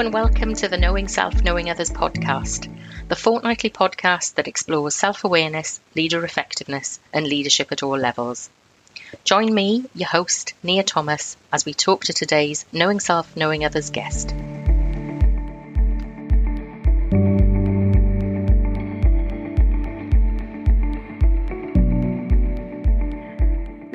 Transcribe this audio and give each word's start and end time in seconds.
and 0.00 0.14
welcome 0.14 0.54
to 0.54 0.66
the 0.66 0.78
Knowing 0.78 1.08
Self, 1.08 1.44
Knowing 1.44 1.68
Others 1.68 1.90
podcast, 1.90 2.74
the 3.08 3.14
fortnightly 3.14 3.68
podcast 3.68 4.36
that 4.36 4.48
explores 4.48 4.94
self 4.94 5.24
awareness, 5.24 5.78
leader 5.94 6.24
effectiveness, 6.24 6.98
and 7.12 7.26
leadership 7.26 7.70
at 7.70 7.82
all 7.82 7.98
levels. 7.98 8.48
Join 9.24 9.54
me, 9.54 9.84
your 9.94 10.08
host, 10.08 10.54
Nia 10.62 10.84
Thomas, 10.84 11.36
as 11.52 11.66
we 11.66 11.74
talk 11.74 12.04
to 12.04 12.14
today's 12.14 12.64
Knowing 12.72 12.98
Self, 12.98 13.36
Knowing 13.36 13.62
Others 13.66 13.90
guest. 13.90 14.34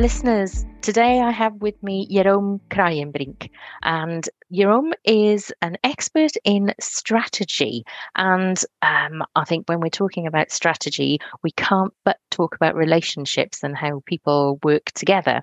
Listeners, 0.05 0.67
today 0.81 1.19
I 1.19 1.31
have 1.31 1.55
with 1.63 1.81
me 1.81 2.07
Jeroen 2.11 2.59
Kraaijenbrink, 2.69 3.49
and 3.81 4.29
Jeroen 4.53 4.91
is 5.03 5.51
an 5.63 5.77
expert 5.83 6.33
in 6.43 6.75
strategy. 6.79 7.83
And 8.15 8.55
um, 8.83 9.23
I 9.35 9.45
think 9.45 9.67
when 9.67 9.79
we're 9.79 9.89
talking 9.89 10.27
about 10.27 10.51
strategy, 10.51 11.19
we 11.41 11.49
can't 11.53 11.91
but 12.03 12.19
talk 12.29 12.53
about 12.53 12.75
relationships 12.75 13.63
and 13.63 13.75
how 13.75 14.03
people 14.05 14.59
work 14.61 14.91
together. 14.91 15.41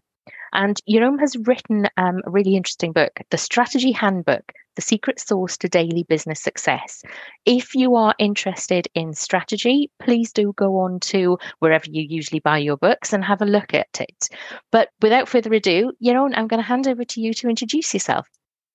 And 0.53 0.81
Jeroen 0.89 1.19
has 1.21 1.37
written 1.37 1.89
um, 1.97 2.21
a 2.25 2.31
really 2.31 2.57
interesting 2.57 2.93
book, 2.93 3.21
The 3.31 3.39
Strategy 3.39 3.93
Handbook 3.93 4.53
The 4.77 4.83
Secret 4.83 5.19
source 5.19 5.57
to 5.59 5.69
Daily 5.69 6.05
Business 6.09 6.43
Success. 6.43 7.03
If 7.47 7.75
you 7.75 7.97
are 7.97 8.15
interested 8.19 8.89
in 8.95 9.15
strategy, 9.15 9.91
please 10.01 10.33
do 10.33 10.53
go 10.57 10.79
on 10.79 11.01
to 11.01 11.39
wherever 11.61 11.87
you 11.89 12.05
usually 12.09 12.41
buy 12.41 12.59
your 12.59 12.77
books 12.77 13.13
and 13.13 13.25
have 13.25 13.41
a 13.41 13.47
look 13.47 13.73
at 13.73 14.01
it. 14.01 14.29
But 14.71 14.91
without 15.01 15.29
further 15.29 15.53
ado, 15.55 15.93
Jeroen, 16.05 16.33
I'm 16.37 16.49
going 16.49 16.63
to 16.63 16.69
hand 16.69 16.87
over 16.87 17.05
to 17.05 17.21
you 17.21 17.33
to 17.35 17.49
introduce 17.49 17.95
yourself. 17.95 18.29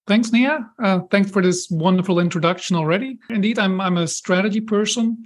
Thanks, 0.08 0.32
Nia. 0.32 0.70
Uh, 0.82 1.02
thanks 1.12 1.30
for 1.30 1.42
this 1.42 1.68
wonderful 1.70 2.20
introduction 2.20 2.76
already. 2.76 3.20
Indeed, 3.30 3.60
I'm, 3.60 3.82
I'm 3.82 3.98
a 3.98 4.08
strategy 4.08 4.62
person 4.62 5.18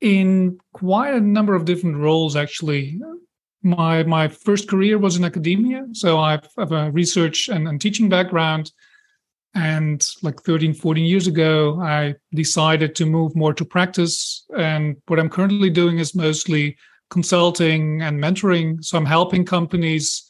in 0.00 0.58
quite 0.72 1.14
a 1.14 1.20
number 1.20 1.54
of 1.54 1.66
different 1.66 1.98
roles, 1.98 2.34
actually 2.34 2.98
my 3.64 4.02
my 4.04 4.28
first 4.28 4.68
career 4.68 4.98
was 4.98 5.16
in 5.16 5.24
academia 5.24 5.86
so 5.92 6.18
i 6.18 6.38
have 6.58 6.72
a 6.72 6.90
research 6.90 7.48
and, 7.48 7.66
and, 7.66 7.80
teaching 7.80 8.08
background. 8.08 8.70
And 9.56 10.04
like 10.22 10.42
13 10.42 10.74
14 10.74 11.04
years 11.04 11.26
ago 11.28 11.80
i 11.80 12.14
decided 12.34 12.94
to 12.96 13.06
move 13.06 13.34
more 13.36 13.54
to 13.54 13.64
practice. 13.64 14.44
And 14.56 14.96
what 15.06 15.18
i'm 15.18 15.30
currently 15.30 15.70
doing 15.70 15.98
is 15.98 16.14
mostly 16.14 16.76
consulting 17.10 18.02
and 18.02 18.22
mentoring. 18.22 18.84
So 18.84 18.98
i'm 18.98 19.06
helping 19.06 19.44
companies 19.44 20.28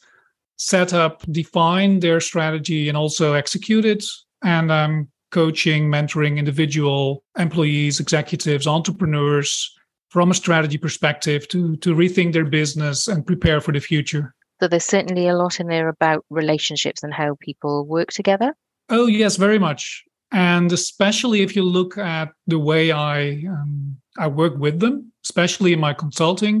set 0.57 0.93
up 0.93 1.23
define 1.31 1.99
their 1.99 2.21
strategy 2.21 2.87
and 2.87 2.97
also 2.97 3.33
execute 3.33 3.83
it. 3.85 4.05
And 4.43 4.71
i'm 4.71 5.09
coaching 5.31 5.89
mentoring 5.89 6.37
individual 6.37 7.23
employees 7.37 7.99
executives 7.99 8.67
entrepreneurs 8.67 9.75
from 10.15 10.31
a 10.31 10.33
strategy 10.33 10.77
perspective 10.77 11.45
to 11.49 11.75
to 11.83 11.93
rethink 11.93 12.31
their 12.31 12.45
business 12.45 13.09
and 13.09 13.27
prepare 13.27 13.59
for 13.59 13.73
the 13.73 13.81
future. 13.81 14.33
So 14.61 14.69
there's 14.69 14.85
certainly 14.85 15.27
a 15.27 15.35
lot 15.35 15.59
in 15.59 15.67
there 15.67 15.89
about 15.89 16.23
relationships 16.29 17.03
and 17.03 17.13
how 17.13 17.35
people 17.41 17.85
work 17.85 18.11
together. 18.13 18.55
Oh 18.87 19.07
yes, 19.07 19.35
very 19.35 19.59
much, 19.59 20.05
and 20.31 20.71
especially 20.71 21.41
if 21.41 21.53
you 21.53 21.63
look 21.63 21.97
at 21.97 22.29
the 22.47 22.57
way 22.69 22.93
I 22.93 23.43
um, 23.55 23.97
I 24.17 24.27
work 24.27 24.55
with 24.57 24.79
them, 24.79 25.11
especially 25.25 25.73
in 25.73 25.81
my 25.81 25.93
consulting. 25.93 26.55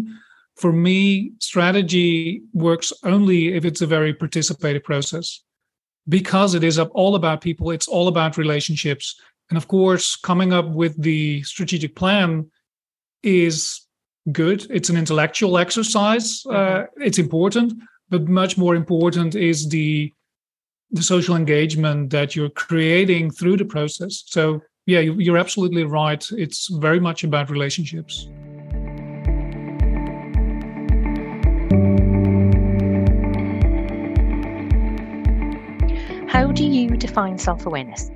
For 0.57 0.73
me, 0.73 1.31
strategy 1.39 2.41
works 2.51 2.91
only 3.03 3.55
if 3.57 3.63
it's 3.63 3.83
a 3.83 3.87
very 3.87 4.13
participative 4.13 4.83
process, 4.83 5.27
because 6.17 6.55
it 6.55 6.63
is 6.63 6.77
all 6.77 7.15
about 7.15 7.39
people. 7.39 7.71
It's 7.71 7.87
all 7.87 8.07
about 8.09 8.37
relationships, 8.37 9.15
and 9.49 9.57
of 9.57 9.65
course, 9.69 10.17
coming 10.17 10.51
up 10.51 10.67
with 10.81 11.01
the 11.01 11.41
strategic 11.43 11.95
plan 11.95 12.51
is 13.25 13.81
good. 14.31 14.65
It's 14.69 14.89
an 14.89 14.97
intellectual 14.97 15.57
exercise. 15.57 16.45
Uh, 16.45 16.53
mm-hmm. 16.53 17.01
it's 17.01 17.19
important, 17.19 17.73
but 18.09 18.27
much 18.27 18.57
more 18.57 18.75
important 18.75 19.35
is 19.35 19.69
the 19.69 20.11
the 20.91 21.01
social 21.01 21.35
engagement 21.35 22.11
that 22.11 22.35
you're 22.35 22.49
creating 22.49 23.31
through 23.31 23.57
the 23.57 23.65
process. 23.65 24.23
So 24.27 24.61
yeah, 24.85 24.99
you're 24.99 25.37
absolutely 25.37 25.83
right. 25.83 26.23
It's 26.31 26.67
very 26.69 26.99
much 26.99 27.23
about 27.23 27.49
relationships. 27.49 28.29
How 36.27 36.51
do 36.51 36.65
you 36.65 36.89
define 36.97 37.37
self 37.37 37.65
awareness? 37.65 38.11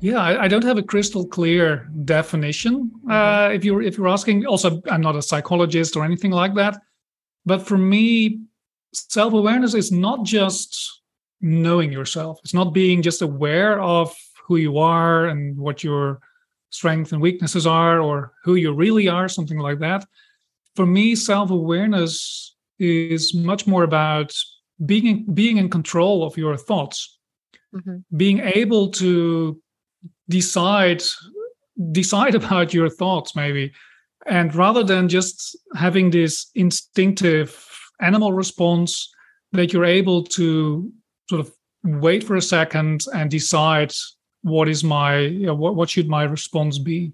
Yeah, 0.00 0.18
I, 0.18 0.44
I, 0.44 0.48
don't 0.48 0.64
have 0.64 0.78
a 0.78 0.82
crystal 0.82 1.26
clear 1.26 1.88
definition. 2.04 2.90
Mm-hmm. 3.04 3.10
Uh, 3.10 3.48
if 3.54 3.64
you're 3.64 3.82
if 3.82 3.98
you're 3.98 4.08
asking, 4.08 4.46
also 4.46 4.80
I'm 4.90 5.02
not 5.02 5.16
a 5.16 5.22
psychologist 5.22 5.96
or 5.96 6.04
anything 6.04 6.30
like 6.30 6.54
that. 6.54 6.80
But 7.44 7.66
for 7.66 7.76
me, 7.76 8.40
self 8.92 9.34
awareness 9.34 9.74
is 9.74 9.92
not 9.92 10.24
just 10.24 11.02
knowing 11.42 11.92
yourself. 11.92 12.40
It's 12.42 12.54
not 12.54 12.72
being 12.72 13.02
just 13.02 13.22
aware 13.22 13.80
of 13.80 14.14
who 14.46 14.56
you 14.56 14.78
are 14.78 15.26
and 15.26 15.56
what 15.56 15.84
your 15.84 16.20
strengths 16.70 17.12
and 17.12 17.20
weaknesses 17.20 17.66
are, 17.66 18.00
or 18.00 18.32
who 18.42 18.54
you 18.54 18.72
really 18.72 19.08
are, 19.08 19.28
something 19.28 19.58
like 19.58 19.80
that. 19.80 20.06
For 20.76 20.86
me, 20.86 21.14
self 21.14 21.50
awareness 21.50 22.56
is 22.78 23.34
much 23.34 23.66
more 23.66 23.82
about 23.82 24.34
being 24.86 25.06
in, 25.06 25.34
being 25.34 25.58
in 25.58 25.68
control 25.68 26.24
of 26.24 26.38
your 26.38 26.56
thoughts. 26.56 27.18
Mm-hmm. 27.72 28.16
being 28.16 28.40
able 28.40 28.90
to 28.90 29.62
decide 30.30 31.02
decide 31.92 32.34
about 32.34 32.72
your 32.72 32.88
thoughts 32.88 33.34
maybe. 33.36 33.72
And 34.26 34.54
rather 34.54 34.84
than 34.84 35.08
just 35.08 35.56
having 35.74 36.10
this 36.10 36.50
instinctive 36.54 37.66
animal 38.00 38.32
response 38.32 39.10
that 39.52 39.72
you're 39.72 39.84
able 39.84 40.24
to 40.24 40.92
sort 41.28 41.40
of 41.40 41.52
wait 41.84 42.22
for 42.22 42.36
a 42.36 42.42
second 42.42 43.02
and 43.14 43.30
decide 43.30 43.92
what 44.42 44.68
is 44.68 44.84
my 44.84 45.18
you 45.18 45.46
know, 45.46 45.54
what, 45.54 45.74
what 45.74 45.90
should 45.90 46.08
my 46.08 46.24
response 46.24 46.78
be. 46.78 47.12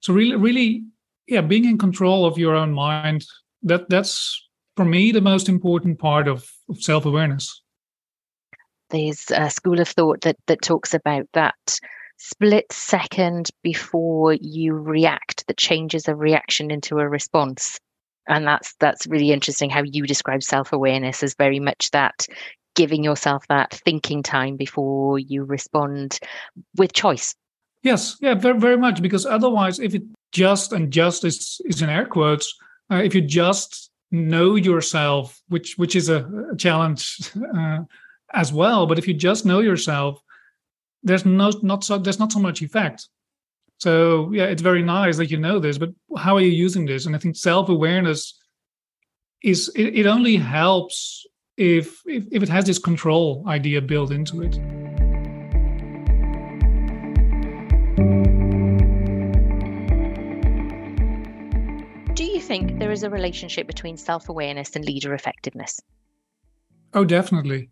So 0.00 0.12
really 0.12 0.36
really 0.36 0.84
yeah 1.26 1.40
being 1.40 1.64
in 1.64 1.78
control 1.78 2.24
of 2.24 2.38
your 2.38 2.54
own 2.54 2.72
mind 2.72 3.24
that 3.62 3.88
that's 3.88 4.48
for 4.76 4.84
me 4.84 5.10
the 5.10 5.20
most 5.20 5.48
important 5.48 5.98
part 5.98 6.28
of, 6.28 6.48
of 6.68 6.80
self-awareness. 6.80 7.62
There's 8.90 9.30
a 9.30 9.50
school 9.50 9.80
of 9.80 9.88
thought 9.88 10.20
that 10.20 10.36
that 10.46 10.62
talks 10.62 10.94
about 10.94 11.26
that 11.32 11.80
split 12.18 12.70
second 12.72 13.48
before 13.62 14.34
you 14.34 14.74
react 14.74 15.46
that 15.46 15.56
changes 15.56 16.08
a 16.08 16.14
reaction 16.14 16.70
into 16.70 16.98
a 16.98 17.08
response. 17.08 17.78
And 18.28 18.46
that's 18.46 18.74
that's 18.80 19.06
really 19.06 19.32
interesting 19.32 19.70
how 19.70 19.82
you 19.84 20.06
describe 20.06 20.42
self-awareness 20.42 21.22
as 21.22 21.34
very 21.34 21.60
much 21.60 21.90
that 21.92 22.26
giving 22.74 23.02
yourself 23.02 23.46
that 23.48 23.72
thinking 23.72 24.22
time 24.22 24.56
before 24.56 25.18
you 25.18 25.44
respond 25.44 26.18
with 26.76 26.92
choice. 26.92 27.34
Yes 27.82 28.16
yeah 28.20 28.34
very, 28.34 28.58
very 28.58 28.76
much 28.76 29.00
because 29.00 29.24
otherwise 29.24 29.78
if 29.78 29.94
it 29.94 30.02
just 30.32 30.72
and 30.72 30.92
just 30.92 31.24
is, 31.24 31.60
is 31.64 31.80
in 31.80 31.88
air 31.88 32.04
quotes 32.04 32.54
uh, 32.90 32.96
if 32.96 33.14
you 33.14 33.22
just 33.22 33.90
know 34.10 34.56
yourself 34.56 35.40
which 35.48 35.78
which 35.78 35.96
is 35.96 36.08
a, 36.08 36.28
a 36.52 36.56
challenge 36.56 37.30
uh, 37.56 37.78
as 38.34 38.52
well 38.52 38.86
but 38.86 38.98
if 38.98 39.08
you 39.08 39.14
just 39.14 39.46
know 39.46 39.60
yourself 39.60 40.22
there's 41.08 41.24
no 41.24 41.50
not 41.62 41.84
so 41.84 41.98
there's 41.98 42.18
not 42.18 42.32
so 42.32 42.38
much 42.38 42.62
effect. 42.62 43.08
So 43.78 44.30
yeah 44.32 44.44
it's 44.44 44.62
very 44.62 44.82
nice 44.82 45.16
that 45.16 45.30
you 45.30 45.38
know 45.38 45.58
this 45.58 45.78
but 45.78 45.90
how 46.16 46.36
are 46.36 46.40
you 46.40 46.50
using 46.50 46.86
this? 46.86 47.06
And 47.06 47.16
i 47.16 47.18
think 47.18 47.36
self-awareness 47.36 48.38
is 49.42 49.68
it, 49.76 49.94
it 50.00 50.06
only 50.06 50.36
helps 50.36 51.26
if, 51.56 52.02
if 52.06 52.24
if 52.30 52.42
it 52.42 52.48
has 52.48 52.64
this 52.64 52.78
control 52.78 53.44
idea 53.48 53.80
built 53.80 54.10
into 54.10 54.42
it. 54.42 54.52
Do 62.14 62.24
you 62.24 62.40
think 62.40 62.78
there 62.78 62.90
is 62.90 63.04
a 63.04 63.10
relationship 63.10 63.66
between 63.66 63.96
self-awareness 63.96 64.74
and 64.74 64.84
leader 64.84 65.14
effectiveness? 65.14 65.80
Oh 66.94 67.04
definitely 67.04 67.70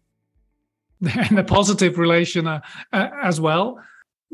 and 1.31 1.39
a 1.39 1.45
positive 1.45 1.99
relation 1.99 2.47
uh, 2.47 2.61
uh, 2.93 3.09
as 3.23 3.41
well. 3.41 3.79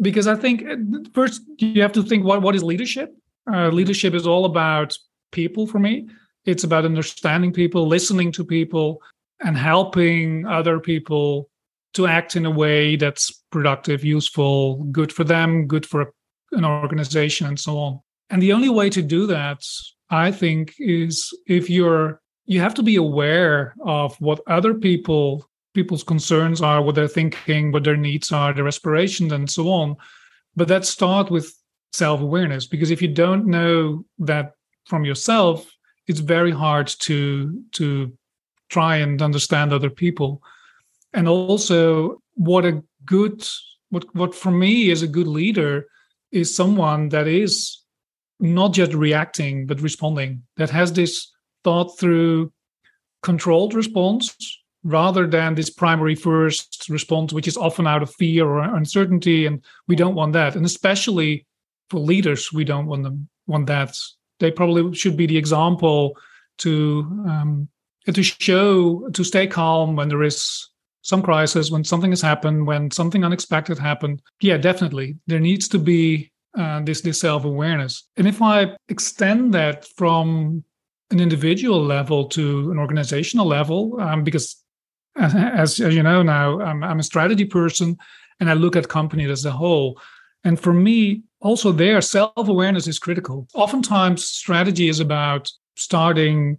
Because 0.00 0.26
i 0.26 0.34
think 0.34 0.64
uh, 0.66 0.76
first 1.12 1.42
you 1.58 1.82
have 1.82 1.92
to 1.92 2.02
think 2.02 2.24
what, 2.24 2.42
what 2.42 2.54
is 2.54 2.62
leadership? 2.62 3.14
Uh, 3.52 3.68
leadership 3.68 4.14
is 4.14 4.26
all 4.26 4.44
about 4.44 4.96
people 5.32 5.66
for 5.66 5.78
me. 5.78 6.08
It's 6.44 6.64
about 6.64 6.84
understanding 6.84 7.52
people 7.52 7.86
listening 7.86 8.32
to 8.32 8.44
people 8.44 9.00
and 9.40 9.56
helping 9.56 10.46
other 10.46 10.78
people 10.78 11.48
to 11.94 12.06
act 12.06 12.36
in 12.36 12.46
a 12.46 12.50
way 12.50 12.96
that's 12.96 13.30
productive 13.50 14.04
useful 14.04 14.82
good 14.84 15.12
for 15.12 15.24
them 15.24 15.66
good 15.66 15.84
for 15.84 16.12
an 16.52 16.64
organization 16.64 17.46
and 17.46 17.58
so 17.58 17.78
on. 17.78 18.00
And 18.30 18.40
the 18.40 18.52
only 18.52 18.70
way 18.70 18.88
to 18.90 19.02
do 19.02 19.26
that 19.26 19.62
i 20.10 20.30
think 20.30 20.74
is 20.78 21.36
if 21.46 21.68
you're 21.68 22.20
you 22.46 22.60
have 22.60 22.74
to 22.74 22.82
be 22.82 22.96
aware 22.96 23.74
of 23.84 24.16
what 24.20 24.40
other 24.46 24.74
people 24.74 25.46
people's 25.74 26.04
concerns 26.04 26.60
are, 26.60 26.82
what 26.82 26.94
they're 26.94 27.08
thinking, 27.08 27.72
what 27.72 27.84
their 27.84 27.96
needs 27.96 28.32
are, 28.32 28.52
their 28.52 28.68
aspirations, 28.68 29.32
and 29.32 29.50
so 29.50 29.68
on. 29.70 29.96
But 30.54 30.68
that 30.68 30.84
start 30.84 31.30
with 31.30 31.54
self-awareness 31.92 32.66
because 32.66 32.90
if 32.90 33.02
you 33.02 33.08
don't 33.08 33.46
know 33.46 34.04
that 34.18 34.52
from 34.86 35.04
yourself, 35.04 35.70
it's 36.06 36.20
very 36.20 36.50
hard 36.50 36.88
to 37.00 37.62
to 37.72 38.12
try 38.68 38.96
and 38.96 39.20
understand 39.20 39.72
other 39.72 39.90
people. 39.90 40.42
And 41.12 41.28
also 41.28 42.22
what 42.34 42.64
a 42.64 42.82
good 43.04 43.46
what 43.90 44.14
what 44.14 44.34
for 44.34 44.50
me 44.50 44.90
is 44.90 45.02
a 45.02 45.06
good 45.06 45.26
leader 45.26 45.86
is 46.30 46.54
someone 46.54 47.10
that 47.10 47.26
is 47.26 47.82
not 48.40 48.72
just 48.72 48.92
reacting 48.92 49.66
but 49.66 49.80
responding 49.80 50.42
that 50.56 50.70
has 50.70 50.92
this 50.92 51.30
thought 51.62 51.98
through 51.98 52.52
controlled 53.22 53.74
response 53.74 54.34
rather 54.84 55.26
than 55.26 55.54
this 55.54 55.70
primary 55.70 56.14
first 56.14 56.86
response 56.88 57.32
which 57.32 57.46
is 57.48 57.56
often 57.56 57.86
out 57.86 58.02
of 58.02 58.14
fear 58.14 58.46
or 58.46 58.60
uncertainty 58.60 59.46
and 59.46 59.64
we 59.88 59.96
don't 59.96 60.14
want 60.14 60.32
that. 60.32 60.56
And 60.56 60.64
especially 60.64 61.46
for 61.90 62.00
leaders 62.00 62.52
we 62.52 62.64
don't 62.64 62.86
want 62.86 63.02
them 63.04 63.28
want 63.46 63.66
that. 63.66 63.96
They 64.40 64.50
probably 64.50 64.94
should 64.94 65.16
be 65.16 65.26
the 65.26 65.36
example 65.36 66.16
to 66.58 67.00
um, 67.28 67.68
to 68.12 68.22
show 68.22 69.08
to 69.10 69.24
stay 69.24 69.46
calm 69.46 69.96
when 69.96 70.08
there 70.08 70.22
is 70.22 70.68
some 71.02 71.22
crisis 71.22 71.70
when 71.70 71.84
something 71.84 72.10
has 72.10 72.22
happened 72.22 72.66
when 72.66 72.90
something 72.90 73.24
unexpected 73.24 73.78
happened. 73.78 74.20
Yeah 74.40 74.56
definitely. 74.56 75.16
There 75.26 75.40
needs 75.40 75.68
to 75.68 75.78
be 75.78 76.32
uh, 76.58 76.80
this 76.80 77.00
this 77.00 77.20
self-awareness. 77.20 78.08
And 78.16 78.26
if 78.26 78.42
i 78.42 78.76
extend 78.88 79.54
that 79.54 79.86
from 79.96 80.64
an 81.10 81.20
individual 81.20 81.82
level 81.84 82.26
to 82.26 82.70
an 82.70 82.78
organizational 82.78 83.46
level 83.46 84.00
um, 84.00 84.24
because 84.24 84.61
as, 85.16 85.78
as 85.80 85.94
you 85.94 86.02
know 86.02 86.22
now 86.22 86.60
I'm, 86.60 86.82
I'm 86.82 87.00
a 87.00 87.02
strategy 87.02 87.44
person 87.44 87.96
and 88.40 88.50
i 88.50 88.54
look 88.54 88.76
at 88.76 88.88
companies 88.88 89.30
as 89.30 89.44
a 89.44 89.52
whole. 89.52 90.00
And 90.44 90.58
for 90.58 90.72
me 90.72 91.22
also 91.40 91.70
there 91.72 92.00
self-awareness 92.00 92.86
is 92.86 92.98
critical. 92.98 93.46
Oftentimes 93.54 94.24
strategy 94.24 94.88
is 94.88 95.00
about 95.00 95.50
starting 95.76 96.58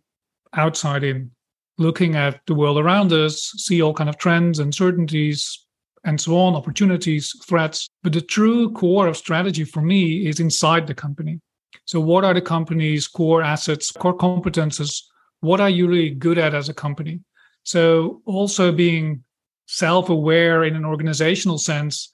outside 0.54 1.04
in 1.04 1.32
looking 1.78 2.16
at 2.16 2.40
the 2.46 2.54
world 2.54 2.78
around 2.78 3.12
us 3.12 3.54
see 3.58 3.82
all 3.82 3.94
kind 3.94 4.10
of 4.10 4.18
trends 4.18 4.60
uncertainties 4.60 5.66
and 6.06 6.20
so 6.20 6.38
on 6.38 6.56
opportunities 6.56 7.34
threats. 7.46 7.90
But 8.04 8.14
the 8.14 8.22
true 8.22 8.72
core 8.72 9.08
of 9.08 9.18
strategy 9.18 9.64
for 9.64 9.82
me 9.82 10.28
is 10.28 10.40
inside 10.40 10.86
the 10.86 10.94
company. 10.94 11.40
So 11.86 12.00
what 12.00 12.24
are 12.24 12.34
the 12.34 12.42
company's 12.42 13.08
core 13.08 13.42
assets 13.42 13.92
core 13.92 14.18
competences? 14.18 15.02
What 15.40 15.60
are 15.60 15.70
you 15.70 15.88
really 15.88 16.12
good 16.12 16.38
at 16.38 16.54
as 16.54 16.70
a 16.70 16.74
company 16.74 17.22
so 17.64 18.22
also 18.26 18.72
being 18.72 19.24
self-aware 19.66 20.64
in 20.64 20.76
an 20.76 20.86
organizational 20.86 21.58
sense 21.58 22.12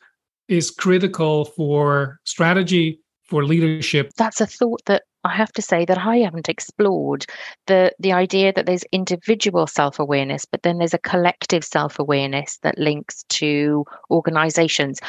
is 0.47 0.71
critical 0.71 1.45
for 1.45 2.19
strategy 2.23 2.99
for 3.23 3.43
leadership 3.43 4.11
that's 4.17 4.41
a 4.41 4.45
thought 4.47 4.81
that 4.85 5.03
I 5.23 5.35
have 5.35 5.51
to 5.53 5.61
say 5.61 5.85
that 5.85 5.97
I 5.97 6.17
haven't 6.17 6.49
explored 6.49 7.25
the 7.67 7.91
the 7.99 8.13
idea 8.13 8.53
that 8.53 8.65
there's 8.65 8.83
individual 8.91 9.67
self-awareness, 9.67 10.45
but 10.45 10.63
then 10.63 10.77
there's 10.77 10.93
a 10.93 10.99
collective 10.99 11.63
self-awareness 11.63 12.59
that 12.59 12.77
links 12.77 13.23
to 13.29 13.85
organizations. 14.09 14.99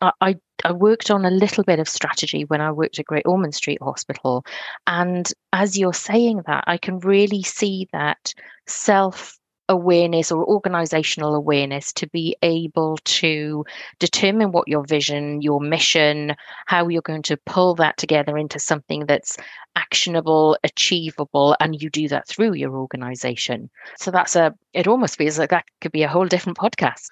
I, 0.00 0.12
I, 0.20 0.36
I 0.64 0.72
worked 0.72 1.10
on 1.10 1.24
a 1.24 1.30
little 1.30 1.62
bit 1.62 1.78
of 1.78 1.88
strategy 1.88 2.44
when 2.44 2.60
I 2.60 2.72
worked 2.72 2.98
at 2.98 3.06
Great 3.06 3.26
Ormond 3.26 3.54
Street 3.54 3.80
Hospital. 3.80 4.44
And 4.86 5.30
as 5.52 5.78
you're 5.78 5.94
saying 5.94 6.42
that, 6.46 6.64
I 6.66 6.76
can 6.76 6.98
really 6.98 7.42
see 7.42 7.88
that 7.92 8.34
self 8.66 9.38
awareness 9.70 10.32
or 10.32 10.44
organizational 10.44 11.34
awareness 11.34 11.92
to 11.92 12.08
be 12.08 12.36
able 12.42 12.98
to 13.04 13.64
determine 14.00 14.50
what 14.50 14.66
your 14.66 14.84
vision, 14.84 15.40
your 15.40 15.60
mission, 15.60 16.34
how 16.66 16.88
you're 16.88 17.00
going 17.00 17.22
to 17.22 17.38
pull 17.46 17.76
that 17.76 17.96
together 17.96 18.36
into 18.36 18.58
something 18.58 19.06
that's 19.06 19.36
actionable, 19.76 20.58
achievable, 20.64 21.56
and 21.60 21.80
you 21.80 21.88
do 21.88 22.08
that 22.08 22.26
through 22.26 22.54
your 22.54 22.76
organization. 22.76 23.70
So 23.96 24.10
that's 24.10 24.34
a, 24.34 24.52
it 24.74 24.88
almost 24.88 25.16
feels 25.16 25.38
like 25.38 25.50
that 25.50 25.64
could 25.80 25.92
be 25.92 26.02
a 26.02 26.08
whole 26.08 26.26
different 26.26 26.58
podcast. 26.58 27.08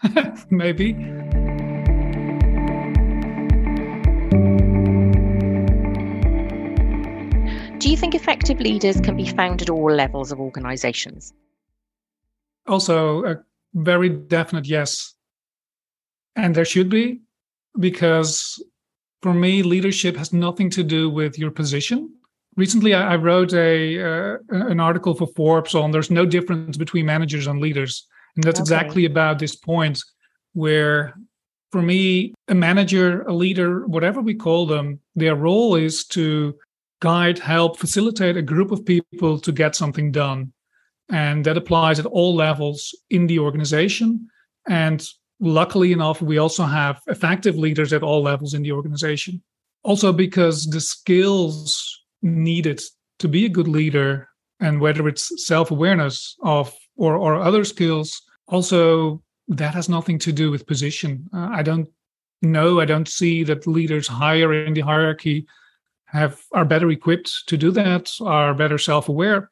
Maybe. 0.50 0.94
Do 7.78 7.88
you 7.88 7.96
think 7.96 8.16
effective 8.16 8.58
leaders 8.58 9.00
can 9.00 9.16
be 9.16 9.26
found 9.28 9.62
at 9.62 9.70
all 9.70 9.92
levels 9.92 10.32
of 10.32 10.40
organizations? 10.40 11.32
Also 12.68 13.24
a 13.24 13.36
very 13.74 14.08
definite 14.08 14.66
yes. 14.66 15.14
And 16.36 16.54
there 16.54 16.64
should 16.64 16.88
be, 16.88 17.20
because 17.78 18.62
for 19.22 19.34
me, 19.34 19.62
leadership 19.62 20.16
has 20.16 20.32
nothing 20.32 20.70
to 20.70 20.84
do 20.84 21.10
with 21.10 21.38
your 21.38 21.50
position. 21.50 22.10
Recently, 22.56 22.94
I, 22.94 23.16
wrote 23.16 23.52
a 23.52 24.02
uh, 24.02 24.36
an 24.50 24.80
article 24.80 25.14
for 25.14 25.28
Forbes 25.36 25.74
on 25.74 25.92
there's 25.92 26.10
no 26.10 26.26
difference 26.26 26.76
between 26.76 27.06
managers 27.06 27.46
and 27.46 27.60
leaders, 27.60 28.06
and 28.34 28.42
that's 28.42 28.58
okay. 28.58 28.64
exactly 28.64 29.04
about 29.04 29.38
this 29.38 29.54
point 29.54 30.02
where 30.54 31.14
for 31.70 31.82
me, 31.82 32.34
a 32.48 32.54
manager, 32.54 33.22
a 33.22 33.32
leader, 33.32 33.86
whatever 33.86 34.20
we 34.20 34.34
call 34.34 34.66
them, 34.66 35.00
their 35.14 35.36
role 35.36 35.74
is 35.74 36.04
to 36.06 36.54
guide, 37.00 37.38
help, 37.38 37.78
facilitate 37.78 38.36
a 38.36 38.42
group 38.42 38.70
of 38.70 38.84
people 38.84 39.38
to 39.38 39.52
get 39.52 39.76
something 39.76 40.10
done. 40.10 40.52
And 41.10 41.44
that 41.46 41.56
applies 41.56 41.98
at 41.98 42.06
all 42.06 42.34
levels 42.34 42.94
in 43.10 43.26
the 43.26 43.38
organization. 43.38 44.28
And 44.68 45.06
luckily 45.40 45.92
enough, 45.92 46.20
we 46.20 46.38
also 46.38 46.64
have 46.64 47.00
effective 47.06 47.56
leaders 47.56 47.92
at 47.92 48.02
all 48.02 48.22
levels 48.22 48.54
in 48.54 48.62
the 48.62 48.72
organization. 48.72 49.42
Also, 49.84 50.12
because 50.12 50.66
the 50.66 50.80
skills 50.80 52.02
needed 52.22 52.80
to 53.20 53.28
be 53.28 53.46
a 53.46 53.48
good 53.48 53.68
leader, 53.68 54.28
and 54.60 54.80
whether 54.80 55.06
it's 55.08 55.46
self 55.46 55.70
awareness 55.70 56.36
of 56.42 56.74
or, 56.96 57.16
or 57.16 57.36
other 57.36 57.64
skills, 57.64 58.20
also 58.48 59.22
that 59.48 59.74
has 59.74 59.88
nothing 59.88 60.18
to 60.18 60.32
do 60.32 60.50
with 60.50 60.66
position. 60.66 61.28
Uh, 61.32 61.48
I 61.52 61.62
don't 61.62 61.88
know, 62.42 62.80
I 62.80 62.84
don't 62.84 63.08
see 63.08 63.44
that 63.44 63.66
leaders 63.66 64.06
higher 64.06 64.52
in 64.52 64.74
the 64.74 64.80
hierarchy 64.80 65.46
have 66.06 66.40
are 66.52 66.64
better 66.64 66.90
equipped 66.90 67.46
to 67.48 67.56
do 67.56 67.70
that, 67.72 68.12
are 68.20 68.54
better 68.54 68.78
self 68.78 69.08
aware. 69.08 69.50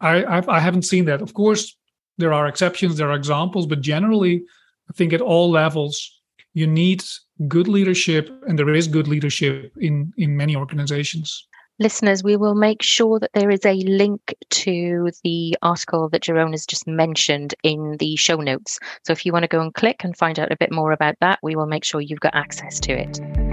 I 0.00 0.24
I've, 0.24 0.48
I 0.48 0.60
haven't 0.60 0.82
seen 0.82 1.04
that. 1.06 1.22
Of 1.22 1.34
course, 1.34 1.76
there 2.18 2.32
are 2.32 2.46
exceptions, 2.46 2.96
there 2.96 3.10
are 3.10 3.16
examples, 3.16 3.66
but 3.66 3.80
generally, 3.80 4.42
I 4.90 4.92
think 4.92 5.12
at 5.12 5.20
all 5.20 5.50
levels, 5.50 6.20
you 6.52 6.66
need 6.66 7.02
good 7.48 7.68
leadership, 7.68 8.30
and 8.46 8.58
there 8.58 8.72
is 8.72 8.88
good 8.88 9.08
leadership 9.08 9.72
in 9.78 10.12
in 10.16 10.36
many 10.36 10.56
organizations. 10.56 11.46
Listeners, 11.80 12.22
we 12.22 12.36
will 12.36 12.54
make 12.54 12.82
sure 12.82 13.18
that 13.18 13.32
there 13.34 13.50
is 13.50 13.66
a 13.66 13.74
link 13.74 14.32
to 14.50 15.10
the 15.24 15.56
article 15.60 16.08
that 16.10 16.22
Jeroen 16.22 16.52
has 16.52 16.66
just 16.66 16.86
mentioned 16.86 17.52
in 17.64 17.96
the 17.98 18.14
show 18.14 18.36
notes. 18.36 18.78
So 19.04 19.12
if 19.12 19.26
you 19.26 19.32
want 19.32 19.42
to 19.42 19.48
go 19.48 19.60
and 19.60 19.74
click 19.74 20.04
and 20.04 20.16
find 20.16 20.38
out 20.38 20.52
a 20.52 20.56
bit 20.56 20.70
more 20.70 20.92
about 20.92 21.16
that, 21.20 21.40
we 21.42 21.56
will 21.56 21.66
make 21.66 21.82
sure 21.82 22.00
you've 22.00 22.20
got 22.20 22.36
access 22.36 22.78
to 22.80 22.92
it. 22.92 23.43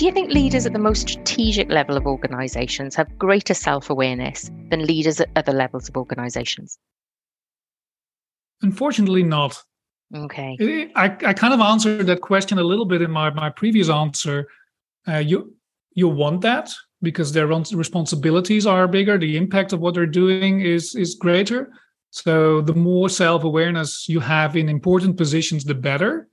Do 0.00 0.06
you 0.06 0.12
think 0.12 0.30
leaders 0.30 0.64
at 0.64 0.72
the 0.72 0.78
most 0.78 1.10
strategic 1.10 1.68
level 1.68 1.94
of 1.94 2.06
organizations 2.06 2.94
have 2.94 3.18
greater 3.18 3.52
self 3.52 3.90
awareness 3.90 4.50
than 4.70 4.86
leaders 4.86 5.20
at 5.20 5.28
other 5.36 5.52
levels 5.52 5.90
of 5.90 5.96
organizations? 5.98 6.78
Unfortunately, 8.62 9.22
not. 9.22 9.62
Okay. 10.16 10.90
I, 10.96 11.04
I 11.04 11.34
kind 11.34 11.52
of 11.52 11.60
answered 11.60 12.06
that 12.06 12.22
question 12.22 12.58
a 12.58 12.62
little 12.62 12.86
bit 12.86 13.02
in 13.02 13.10
my, 13.10 13.28
my 13.28 13.50
previous 13.50 13.90
answer. 13.90 14.48
Uh, 15.06 15.18
you 15.18 15.54
you 15.92 16.08
want 16.08 16.40
that 16.40 16.72
because 17.02 17.34
their 17.34 17.46
responsibilities 17.46 18.66
are 18.66 18.88
bigger, 18.88 19.18
the 19.18 19.36
impact 19.36 19.74
of 19.74 19.80
what 19.80 19.92
they're 19.92 20.06
doing 20.06 20.62
is 20.62 20.94
is 20.94 21.14
greater. 21.14 21.70
So 22.08 22.62
the 22.62 22.74
more 22.74 23.10
self 23.10 23.44
awareness 23.44 24.08
you 24.08 24.20
have 24.20 24.56
in 24.56 24.70
important 24.70 25.18
positions, 25.18 25.64
the 25.64 25.74
better. 25.74 26.26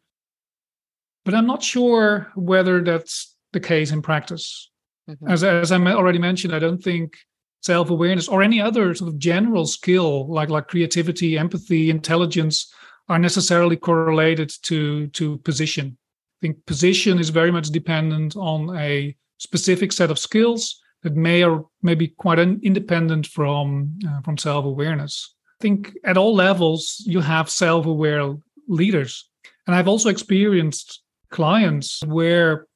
But 1.26 1.34
I'm 1.34 1.48
not 1.48 1.62
sure 1.62 2.32
whether 2.34 2.82
that's 2.82 3.34
the 3.58 3.68
case 3.68 3.92
in 3.92 4.02
practice. 4.02 4.70
Mm-hmm. 5.10 5.30
As, 5.30 5.44
as 5.44 5.72
I 5.72 5.78
already 5.78 6.20
mentioned, 6.20 6.54
I 6.54 6.60
don't 6.60 6.84
think 6.90 7.18
self 7.62 7.90
awareness 7.90 8.28
or 8.28 8.44
any 8.44 8.62
other 8.62 8.94
sort 8.94 9.10
of 9.10 9.18
general 9.18 9.66
skill 9.66 10.32
like, 10.32 10.50
like 10.50 10.68
creativity, 10.68 11.38
empathy, 11.38 11.90
intelligence 11.90 12.72
are 13.10 13.20
necessarily 13.20 13.78
correlated 13.78 14.52
to, 14.64 15.08
to 15.08 15.38
position. 15.40 15.98
I 16.38 16.40
think 16.42 16.66
position 16.66 17.20
is 17.20 17.30
very 17.30 17.52
much 17.52 17.70
dependent 17.70 18.36
on 18.36 18.78
a 18.78 19.16
specific 19.40 19.92
set 19.92 20.12
of 20.12 20.20
skills 20.20 20.82
that 21.04 21.16
may 21.16 21.44
or 21.44 21.68
may 21.82 21.96
be 21.96 22.10
quite 22.10 22.40
independent 22.40 23.28
from, 23.28 23.98
uh, 24.08 24.22
from 24.22 24.38
self 24.38 24.66
awareness. 24.66 25.34
I 25.60 25.62
think 25.62 25.94
at 26.04 26.18
all 26.18 26.36
levels, 26.36 27.02
you 27.06 27.22
have 27.22 27.50
self 27.50 27.86
aware 27.86 28.36
leaders. 28.68 29.30
And 29.66 29.76
I've 29.76 29.88
also 29.88 30.10
experienced 30.10 31.02
clients 31.32 32.04
where 32.06 32.68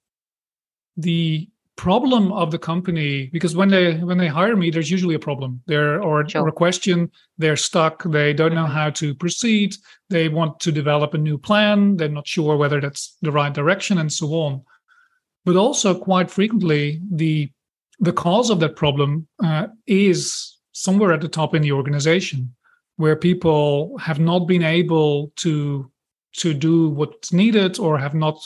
the 0.98 1.48
problem 1.77 2.31
of 2.33 2.51
the 2.51 2.60
company 2.60 3.27
because 3.33 3.55
when 3.55 3.69
they 3.69 3.95
when 3.95 4.17
they 4.17 4.27
hire 4.27 4.55
me 4.55 4.69
there's 4.69 4.91
usually 4.91 5.15
a 5.15 5.19
problem 5.19 5.62
there 5.65 6.00
or, 6.00 6.27
sure. 6.29 6.43
or 6.43 6.48
a 6.48 6.51
question 6.51 7.10
they're 7.39 7.55
stuck 7.55 8.03
they 8.03 8.33
don't 8.33 8.53
know 8.53 8.67
how 8.67 8.89
to 8.89 9.15
proceed 9.15 9.75
they 10.10 10.29
want 10.29 10.60
to 10.60 10.71
develop 10.71 11.13
a 11.13 11.17
new 11.17 11.38
plan 11.38 11.98
they're 11.98 12.07
not 12.10 12.27
sure 12.27 12.55
whether 12.55 12.79
that's 12.79 13.17
the 13.24 13.31
right 13.31 13.53
direction 13.53 13.98
and 13.98 14.13
so 14.13 14.27
on 14.33 14.62
but 15.43 15.55
also 15.55 15.98
quite 15.98 16.29
frequently 16.29 17.01
the 17.12 17.50
the 18.00 18.13
cause 18.13 18.50
of 18.50 18.60
that 18.60 18.75
problem 18.75 19.27
uh, 19.43 19.67
is 19.88 20.57
somewhere 20.74 21.13
at 21.13 21.21
the 21.21 21.27
top 21.27 21.55
in 21.55 21.62
the 21.62 21.71
organization 21.71 22.53
where 22.98 23.15
people 23.15 23.98
have 23.98 24.19
not 24.19 24.39
been 24.39 24.63
able 24.63 25.31
to 25.36 25.89
to 26.33 26.53
do 26.53 26.89
what's 26.89 27.33
needed 27.33 27.79
or 27.79 27.98
have 27.98 28.13
not 28.13 28.39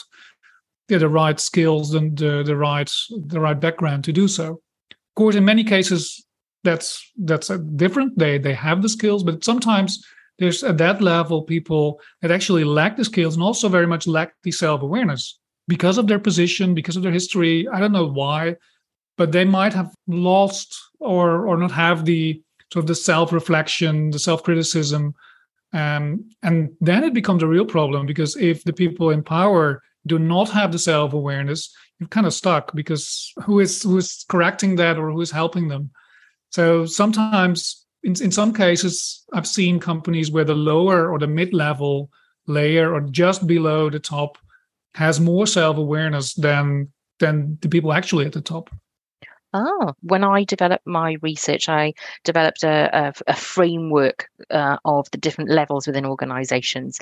get 0.88 1.00
the 1.00 1.08
right 1.08 1.38
skills 1.40 1.94
and 1.94 2.16
the, 2.16 2.42
the 2.42 2.56
right 2.56 2.90
the 3.26 3.40
right 3.40 3.58
background 3.58 4.04
to 4.04 4.12
do 4.12 4.28
so. 4.28 4.60
Of 4.90 5.14
course, 5.16 5.34
in 5.34 5.44
many 5.44 5.64
cases, 5.64 6.24
that's 6.64 7.12
that's 7.16 7.48
different. 7.76 8.18
They 8.18 8.38
they 8.38 8.54
have 8.54 8.82
the 8.82 8.88
skills, 8.88 9.22
but 9.22 9.44
sometimes 9.44 10.04
there's 10.38 10.62
at 10.62 10.78
that 10.78 11.00
level 11.00 11.42
people 11.42 12.00
that 12.20 12.30
actually 12.30 12.64
lack 12.64 12.96
the 12.96 13.04
skills 13.04 13.34
and 13.34 13.42
also 13.42 13.68
very 13.68 13.86
much 13.86 14.06
lack 14.06 14.34
the 14.42 14.52
self 14.52 14.82
awareness 14.82 15.38
because 15.68 15.98
of 15.98 16.06
their 16.06 16.18
position, 16.18 16.74
because 16.74 16.96
of 16.96 17.02
their 17.02 17.12
history. 17.12 17.66
I 17.68 17.80
don't 17.80 17.92
know 17.92 18.06
why, 18.08 18.56
but 19.16 19.32
they 19.32 19.44
might 19.44 19.72
have 19.72 19.94
lost 20.06 20.76
or 21.00 21.46
or 21.46 21.56
not 21.56 21.72
have 21.72 22.04
the 22.04 22.42
sort 22.72 22.84
of 22.84 22.88
the 22.88 22.94
self 22.94 23.32
reflection, 23.32 24.10
the 24.10 24.18
self 24.18 24.42
criticism. 24.42 25.14
Um, 25.72 26.30
and 26.42 26.70
then 26.80 27.04
it 27.04 27.12
becomes 27.12 27.42
a 27.42 27.48
real 27.48 27.66
problem 27.66 28.06
because 28.06 28.36
if 28.36 28.64
the 28.64 28.72
people 28.72 29.10
in 29.10 29.22
power 29.22 29.82
do 30.06 30.18
not 30.18 30.50
have 30.50 30.72
the 30.72 30.78
self 30.78 31.12
awareness, 31.12 31.74
you're 31.98 32.08
kind 32.08 32.26
of 32.26 32.34
stuck 32.34 32.74
because 32.74 33.32
who 33.44 33.60
is 33.60 33.82
who 33.82 33.96
is 33.98 34.24
correcting 34.28 34.76
that 34.76 34.98
or 34.98 35.10
who 35.10 35.20
is 35.20 35.30
helping 35.30 35.68
them? 35.68 35.90
So 36.50 36.86
sometimes, 36.86 37.86
in, 38.02 38.14
in 38.22 38.30
some 38.30 38.52
cases, 38.52 39.24
I've 39.32 39.46
seen 39.46 39.80
companies 39.80 40.30
where 40.30 40.44
the 40.44 40.54
lower 40.54 41.10
or 41.10 41.18
the 41.18 41.26
mid 41.26 41.52
level 41.52 42.10
layer 42.46 42.94
or 42.94 43.00
just 43.00 43.46
below 43.46 43.90
the 43.90 43.98
top 43.98 44.38
has 44.94 45.20
more 45.20 45.46
self 45.46 45.76
awareness 45.76 46.34
than 46.34 46.92
than 47.18 47.58
the 47.60 47.68
people 47.68 47.92
actually 47.92 48.26
at 48.26 48.32
the 48.32 48.40
top. 48.40 48.70
Ah, 49.56 49.94
when 50.02 50.22
I 50.22 50.44
developed 50.44 50.86
my 50.86 51.16
research, 51.22 51.70
I 51.70 51.94
developed 52.24 52.62
a, 52.62 52.90
a, 52.92 53.12
a 53.26 53.34
framework 53.34 54.28
uh, 54.50 54.76
of 54.84 55.10
the 55.12 55.18
different 55.18 55.50
levels 55.50 55.86
within 55.86 56.04
organizations 56.04 56.98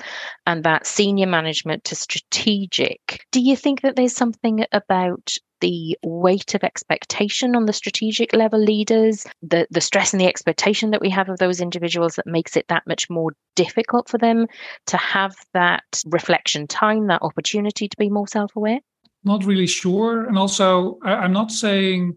and 0.47 0.63
that 0.63 0.87
senior 0.87 1.27
management 1.27 1.83
to 1.85 1.95
strategic. 1.95 3.25
Do 3.33 3.41
you 3.41 3.57
think 3.57 3.81
that 3.81 3.97
there's 3.97 4.15
something 4.15 4.65
about 4.71 5.35
the 5.59 5.97
weight 6.01 6.55
of 6.55 6.63
expectation 6.63 7.57
on 7.57 7.65
the 7.65 7.73
strategic 7.73 8.33
level 8.33 8.59
leaders, 8.59 9.25
the, 9.41 9.67
the 9.69 9.81
stress 9.81 10.13
and 10.13 10.21
the 10.21 10.27
expectation 10.27 10.91
that 10.91 11.01
we 11.01 11.09
have 11.09 11.27
of 11.27 11.39
those 11.39 11.59
individuals 11.59 12.15
that 12.15 12.27
makes 12.27 12.55
it 12.55 12.69
that 12.69 12.83
much 12.87 13.09
more 13.09 13.33
difficult 13.55 14.07
for 14.07 14.17
them 14.17 14.47
to 14.87 14.95
have 14.95 15.35
that 15.53 15.83
reflection 16.05 16.67
time, 16.67 17.07
that 17.07 17.21
opportunity 17.21 17.89
to 17.89 17.97
be 17.97 18.09
more 18.09 18.29
self 18.29 18.55
aware? 18.55 18.79
Not 19.25 19.43
really 19.43 19.67
sure. 19.67 20.25
And 20.25 20.37
also, 20.37 20.99
I, 21.03 21.15
I'm 21.15 21.33
not 21.33 21.51
saying 21.51 22.15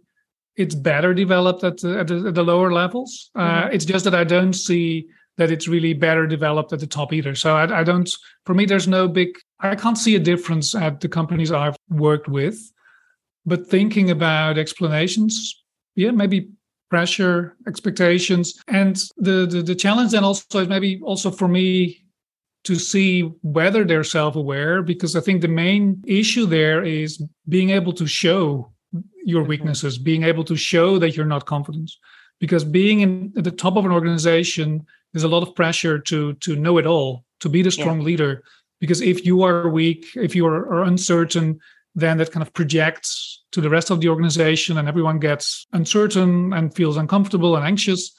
it's 0.58 0.74
better 0.74 1.14
developed 1.14 1.62
at 1.64 1.78
the, 1.78 2.00
at 2.00 2.08
the, 2.08 2.26
at 2.28 2.34
the 2.34 2.42
lower 2.42 2.72
levels. 2.72 3.30
Uh, 3.34 3.62
mm-hmm. 3.62 3.72
it's 3.72 3.84
just 3.84 4.04
that 4.04 4.14
I 4.14 4.24
don't 4.24 4.52
see 4.52 5.06
that 5.38 5.52
it's 5.52 5.68
really 5.68 5.94
better 5.94 6.26
developed 6.26 6.72
at 6.72 6.80
the 6.80 6.86
top 6.86 7.12
either. 7.12 7.34
So 7.36 7.56
I, 7.56 7.80
I, 7.80 7.84
don't. 7.84 8.10
For 8.44 8.54
me, 8.54 8.66
there's 8.66 8.88
no 8.88 9.06
big. 9.06 9.38
I 9.60 9.76
can't 9.76 9.96
see 9.96 10.16
a 10.16 10.18
difference 10.18 10.74
at 10.74 11.00
the 11.00 11.08
companies 11.08 11.52
I've 11.52 11.76
worked 11.88 12.28
with. 12.28 12.58
But 13.46 13.68
thinking 13.68 14.10
about 14.10 14.58
explanations, 14.58 15.54
yeah, 15.94 16.10
maybe 16.10 16.50
pressure, 16.90 17.56
expectations, 17.68 18.60
and 18.66 18.96
the 19.16 19.46
the, 19.46 19.62
the 19.62 19.76
challenge 19.76 20.10
then 20.10 20.24
also 20.24 20.58
is 20.58 20.68
maybe 20.68 21.00
also 21.04 21.30
for 21.30 21.46
me 21.46 22.04
to 22.64 22.74
see 22.74 23.22
whether 23.42 23.84
they're 23.84 24.04
self-aware 24.04 24.82
because 24.82 25.14
I 25.14 25.20
think 25.20 25.40
the 25.40 25.48
main 25.48 26.02
issue 26.06 26.44
there 26.44 26.82
is 26.82 27.22
being 27.48 27.70
able 27.70 27.92
to 27.94 28.06
show 28.06 28.72
your 29.24 29.42
weaknesses, 29.42 29.98
being 29.98 30.22
able 30.22 30.44
to 30.44 30.56
show 30.56 30.98
that 30.98 31.16
you're 31.16 31.26
not 31.26 31.46
confident. 31.46 31.90
Because 32.40 32.64
being 32.64 33.00
in, 33.00 33.32
at 33.36 33.44
the 33.44 33.50
top 33.50 33.76
of 33.76 33.84
an 33.84 33.92
organization, 33.92 34.86
there's 35.12 35.24
a 35.24 35.28
lot 35.28 35.42
of 35.42 35.54
pressure 35.54 35.98
to 35.98 36.34
to 36.34 36.56
know 36.56 36.78
it 36.78 36.86
all, 36.86 37.24
to 37.40 37.48
be 37.48 37.62
the 37.62 37.70
strong 37.70 38.00
yeah. 38.00 38.06
leader. 38.06 38.44
Because 38.80 39.00
if 39.00 39.26
you 39.26 39.42
are 39.42 39.68
weak, 39.68 40.06
if 40.14 40.36
you 40.36 40.46
are, 40.46 40.72
are 40.72 40.84
uncertain, 40.84 41.58
then 41.94 42.18
that 42.18 42.30
kind 42.30 42.42
of 42.42 42.52
projects 42.54 43.42
to 43.50 43.60
the 43.60 43.70
rest 43.70 43.90
of 43.90 44.00
the 44.00 44.08
organization, 44.08 44.78
and 44.78 44.88
everyone 44.88 45.18
gets 45.18 45.66
uncertain 45.72 46.52
and 46.52 46.74
feels 46.74 46.96
uncomfortable 46.96 47.56
and 47.56 47.66
anxious. 47.66 48.12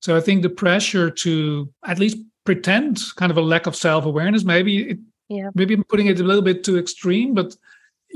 So 0.00 0.16
I 0.16 0.20
think 0.20 0.42
the 0.42 0.48
pressure 0.48 1.10
to 1.10 1.70
at 1.84 1.98
least 1.98 2.18
pretend 2.44 3.02
kind 3.16 3.30
of 3.30 3.36
a 3.36 3.42
lack 3.42 3.66
of 3.66 3.76
self 3.76 4.06
awareness, 4.06 4.44
maybe 4.44 4.90
it, 4.90 4.98
yeah. 5.28 5.50
maybe 5.54 5.74
I'm 5.74 5.84
putting 5.84 6.06
it 6.06 6.20
a 6.20 6.24
little 6.24 6.42
bit 6.42 6.64
too 6.64 6.78
extreme, 6.78 7.34
but 7.34 7.54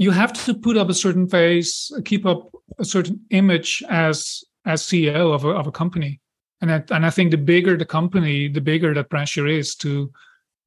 you 0.00 0.11
have 0.11 0.33
to 0.33 0.54
put 0.54 0.78
up 0.78 0.88
a 0.88 0.95
certain 0.95 1.28
face, 1.28 1.92
keep 2.07 2.25
up 2.25 2.50
a 2.78 2.87
certain 2.87 3.21
image 3.28 3.83
as 3.90 4.42
as 4.64 4.83
CEO 4.83 5.35
of 5.35 5.45
a, 5.45 5.50
of 5.50 5.66
a 5.66 5.73
company. 5.73 6.21
And 6.62 6.73
I, 6.73 6.83
and 6.90 7.04
I 7.04 7.11
think 7.11 7.30
the 7.30 7.37
bigger 7.37 7.76
the 7.76 7.85
company, 7.85 8.49
the 8.49 8.62
bigger 8.62 8.95
that 8.95 9.11
pressure 9.11 9.47
is 9.47 9.75
to 9.76 10.11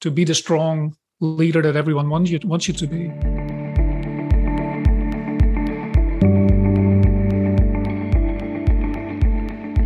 to 0.02 0.12
be 0.12 0.24
the 0.24 0.36
strong 0.36 0.96
leader 1.20 1.64
that 1.64 1.76
everyone 1.76 2.10
wants 2.10 2.30
you 2.30 2.40
wants 2.44 2.68
you 2.68 2.76
to 2.76 2.86
be. 2.86 3.08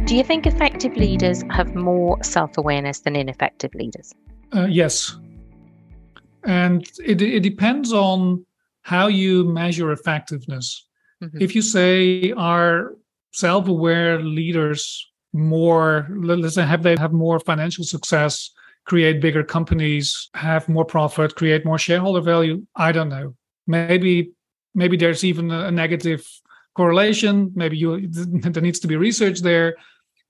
Do 0.08 0.16
you 0.18 0.26
think 0.26 0.46
effective 0.46 0.98
leaders 0.98 1.46
have 1.52 1.74
more 1.74 2.22
self 2.22 2.58
awareness 2.58 3.00
than 3.00 3.16
ineffective 3.16 3.74
leaders? 3.76 4.14
Uh, 4.54 4.68
yes. 4.70 5.16
And 6.44 6.86
it, 7.06 7.22
it 7.22 7.44
depends 7.44 7.94
on 7.94 8.46
how 8.88 9.08
you 9.08 9.44
measure 9.44 9.92
effectiveness. 9.92 10.88
Mm-hmm. 11.22 11.42
If 11.42 11.56
you 11.56 11.62
say 11.62 12.32
are 12.32 12.94
self-aware 13.34 14.22
leaders 14.22 15.12
more 15.34 16.08
let's 16.10 16.56
say 16.56 16.66
have 16.66 16.84
they 16.84 16.96
have 16.96 17.12
more 17.12 17.38
financial 17.40 17.84
success 17.84 18.50
create 18.86 19.22
bigger 19.22 19.44
companies 19.44 20.30
have 20.34 20.68
more 20.70 20.86
profit 20.86 21.36
create 21.36 21.66
more 21.66 21.78
shareholder 21.78 22.22
value 22.22 22.66
i 22.78 22.92
don't 22.94 23.10
know 23.10 23.36
maybe 23.68 24.32
maybe 24.74 24.96
there's 24.98 25.24
even 25.26 25.52
a 25.52 25.70
negative 25.70 26.26
correlation 26.74 27.52
maybe 27.54 27.78
you 27.78 28.08
there 28.54 28.64
needs 28.64 28.80
to 28.80 28.88
be 28.88 28.96
research 28.96 29.42
there 29.42 29.76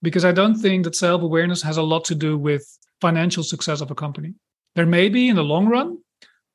because 0.02 0.26
i 0.26 0.32
don't 0.32 0.56
think 0.56 0.84
that 0.84 0.96
self-awareness 0.96 1.62
has 1.62 1.78
a 1.78 1.90
lot 1.94 2.04
to 2.04 2.16
do 2.16 2.38
with 2.38 2.66
financial 3.00 3.44
success 3.44 3.80
of 3.80 3.92
a 3.92 3.96
company 3.96 4.34
there 4.76 4.88
may 4.88 5.08
be 5.08 5.30
in 5.30 5.36
the 5.36 5.50
long 5.54 5.68
run 5.68 5.98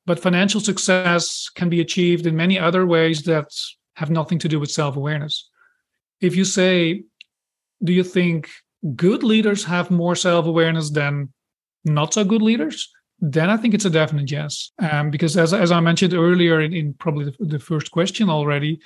but 0.05 0.19
financial 0.19 0.59
success 0.59 1.49
can 1.55 1.69
be 1.69 1.81
achieved 1.81 2.25
in 2.25 2.35
many 2.35 2.59
other 2.59 2.85
ways 2.85 3.23
that 3.23 3.49
have 3.95 4.09
nothing 4.09 4.39
to 4.39 4.47
do 4.47 4.59
with 4.59 4.71
self 4.71 4.95
awareness. 4.95 5.49
If 6.21 6.35
you 6.35 6.45
say, 6.45 7.03
do 7.83 7.93
you 7.93 8.03
think 8.03 8.49
good 8.95 9.23
leaders 9.23 9.63
have 9.65 9.91
more 9.91 10.15
self 10.15 10.45
awareness 10.45 10.89
than 10.89 11.31
not 11.85 12.13
so 12.13 12.23
good 12.23 12.41
leaders? 12.41 12.89
Then 13.19 13.49
I 13.49 13.57
think 13.57 13.73
it's 13.73 13.85
a 13.85 13.89
definite 13.89 14.29
yes. 14.29 14.71
Um, 14.79 15.09
because 15.09 15.37
as, 15.37 15.53
as 15.53 15.71
I 15.71 15.79
mentioned 15.79 16.13
earlier 16.13 16.59
in, 16.59 16.73
in 16.73 16.93
probably 16.95 17.25
the, 17.25 17.45
the, 17.45 17.59
first 17.59 17.91
question 17.91 18.29
already, 18.29 18.79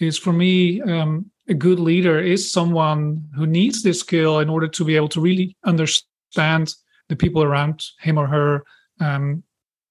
is 0.00 0.18
for 0.18 0.32
me, 0.32 0.82
um, 0.82 1.30
a 1.48 1.54
good 1.54 1.78
leader 1.78 2.18
is 2.18 2.50
someone 2.50 3.24
who 3.36 3.46
needs 3.46 3.82
this 3.82 4.00
skill 4.00 4.40
in 4.40 4.48
order 4.48 4.66
to 4.66 4.84
be 4.84 4.96
able 4.96 5.10
to 5.10 5.20
really 5.20 5.56
understand 5.64 6.74
the 7.08 7.14
people 7.16 7.42
around 7.42 7.84
him 8.00 8.18
or 8.18 8.26
her, 8.26 8.64
um, 9.00 9.44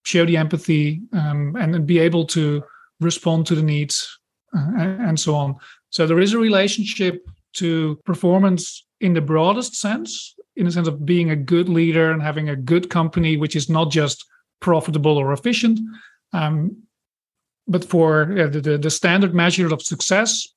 show 0.03 0.25
the 0.25 0.37
empathy 0.37 1.01
um, 1.13 1.55
and 1.55 1.85
be 1.85 1.99
able 1.99 2.25
to 2.25 2.63
respond 2.99 3.45
to 3.47 3.55
the 3.55 3.63
needs 3.63 4.19
uh, 4.55 4.71
and 4.77 5.19
so 5.19 5.35
on. 5.35 5.55
So 5.89 6.05
there 6.05 6.19
is 6.19 6.33
a 6.33 6.37
relationship 6.37 7.25
to 7.53 7.99
performance 8.05 8.85
in 8.99 9.13
the 9.13 9.21
broadest 9.21 9.75
sense, 9.75 10.35
in 10.55 10.65
the 10.65 10.71
sense 10.71 10.87
of 10.87 11.05
being 11.05 11.29
a 11.29 11.35
good 11.35 11.69
leader 11.69 12.11
and 12.11 12.21
having 12.21 12.49
a 12.49 12.55
good 12.55 12.89
company, 12.89 13.37
which 13.37 13.55
is 13.55 13.69
not 13.69 13.91
just 13.91 14.25
profitable 14.59 15.17
or 15.17 15.33
efficient. 15.33 15.79
Um, 16.31 16.83
but 17.67 17.85
for 17.85 18.23
uh, 18.37 18.47
the, 18.47 18.77
the 18.77 18.89
standard 18.89 19.33
measure 19.33 19.73
of 19.73 19.81
success, 19.81 20.47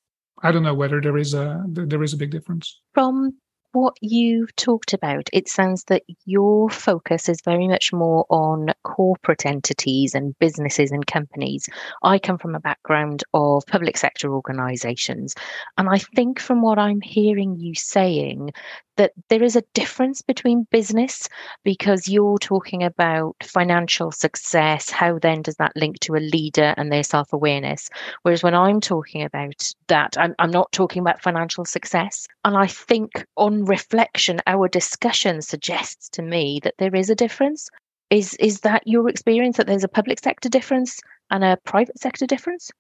I 0.43 0.53
don't 0.53 0.63
know 0.63 0.75
whether 0.75 1.01
there 1.01 1.17
is 1.17 1.35
a 1.35 1.65
there 1.69 2.03
is 2.03 2.13
a 2.13 2.17
big 2.17 2.31
difference. 2.31 2.81
From 2.95 3.35
what 3.77 3.99
you've 4.01 4.57
talked 4.57 4.95
about, 4.95 5.29
it 5.35 5.49
sounds 5.49 5.85
that 5.85 6.03
your 6.25 6.71
focus 6.71 7.29
is 7.29 7.43
very 7.45 7.69
much 7.69 7.93
more 7.93 8.25
on 8.31 8.73
corporate 8.85 9.45
entities 9.45 10.15
and 10.15 10.35
businesses 10.39 10.91
and 10.93 11.07
companies. 11.07 11.69
I 12.03 12.19
come 12.19 12.39
from 12.39 12.55
a 12.55 12.61
background 12.61 13.23
of 13.35 13.65
public 13.67 13.99
sector 13.99 14.35
organisations. 14.35 15.35
And 15.77 15.91
I 15.91 15.99
think 15.99 16.41
from 16.41 16.63
what 16.63 16.79
I'm 16.79 17.03
hearing 17.03 17.57
you 17.59 17.75
saying, 17.75 18.53
that 18.97 19.13
there 19.29 19.43
is 19.43 19.57
a 19.57 19.65
difference 19.75 20.23
between 20.23 20.67
business 20.71 21.29
because 21.65 22.09
you're 22.09 22.39
talking 22.39 22.83
about 22.83 23.37
financial 23.43 24.11
success. 24.11 24.91
How 24.91 25.19
then 25.19 25.43
does 25.43 25.57
that 25.57 25.77
link 25.77 26.01
to 26.01 26.15
a 26.15 26.27
leader 26.33 26.75
and 26.77 26.91
their 26.91 27.03
self 27.03 27.33
awareness? 27.33 27.89
Whereas 28.23 28.43
when 28.43 28.55
I'm 28.55 28.81
talking 28.81 29.23
about 29.23 29.73
that, 29.89 30.17
I'm, 30.19 30.35
I'm 30.39 30.51
not 30.51 30.73
talking 30.73 31.01
about 31.01 31.23
financial 31.23 31.65
success. 31.65 32.27
And 32.45 32.57
I 32.57 32.67
think 32.67 33.25
on 33.37 33.65
reflection, 33.65 34.41
our 34.47 34.69
discussion 34.69 35.43
suggests 35.43 36.09
to 36.11 36.23
me 36.23 36.61
that 36.63 36.75
there 36.79 36.95
is 36.95 37.11
a 37.11 37.15
difference. 37.15 37.69
Is 38.11 38.35
is 38.35 38.61
that 38.61 38.83
your 38.87 39.09
experience 39.09 39.57
that 39.57 39.67
there's 39.67 39.85
a 39.85 39.89
public 39.89 40.21
sector 40.23 40.49
difference 40.49 41.01
and 41.31 41.43
a 41.43 41.59
private 41.65 41.99
sector 41.99 42.27
difference? 42.27 42.71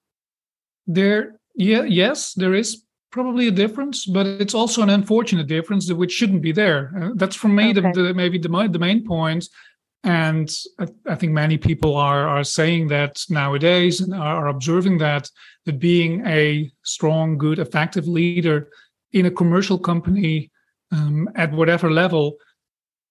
There, 0.86 1.40
yeah, 1.56 1.82
yes, 1.82 2.34
there 2.34 2.54
is 2.54 2.82
probably 3.10 3.48
a 3.48 3.52
difference, 3.52 4.06
but 4.06 4.26
it's 4.26 4.54
also 4.54 4.82
an 4.82 4.90
unfortunate 4.90 5.46
difference 5.46 5.90
which 5.92 6.12
shouldn't 6.12 6.42
be 6.42 6.52
there. 6.52 6.92
Uh, 7.00 7.10
that's 7.14 7.36
for 7.36 7.48
me 7.48 7.70
okay. 7.70 7.80
the, 7.92 8.02
the, 8.02 8.14
maybe 8.14 8.38
the, 8.38 8.48
the 8.70 8.78
main 8.78 9.06
point. 9.06 9.48
And 10.04 10.50
I, 10.78 10.86
I, 11.08 11.14
think 11.16 11.32
many 11.32 11.58
people 11.58 11.96
are 11.96 12.28
are 12.28 12.44
saying 12.44 12.88
that 12.88 13.24
nowadays 13.28 14.00
and 14.00 14.14
are 14.14 14.46
observing 14.46 14.98
that 14.98 15.28
that 15.64 15.80
being 15.80 16.24
a 16.26 16.70
strong, 16.84 17.38
good, 17.38 17.58
effective 17.58 18.06
leader 18.06 18.68
in 19.12 19.26
a 19.26 19.30
commercial 19.30 19.78
company 19.78 20.50
um, 20.92 21.28
at 21.34 21.52
whatever 21.52 21.90
level 21.90 22.36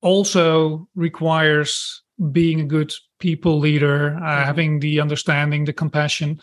also 0.01 0.87
requires 0.95 2.03
being 2.31 2.61
a 2.61 2.65
good 2.65 2.93
people 3.19 3.59
leader, 3.59 4.15
uh, 4.15 4.19
mm-hmm. 4.19 4.43
having 4.45 4.79
the 4.79 4.99
understanding, 4.99 5.65
the 5.65 5.73
compassion, 5.73 6.39